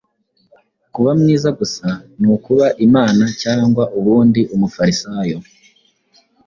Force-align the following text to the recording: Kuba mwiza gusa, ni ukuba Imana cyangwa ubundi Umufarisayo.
Kuba 0.93 1.11
mwiza 1.19 1.49
gusa, 1.59 1.87
ni 2.19 2.27
ukuba 2.35 2.65
Imana 2.87 3.23
cyangwa 3.41 3.83
ubundi 3.97 4.41
Umufarisayo. 4.55 5.37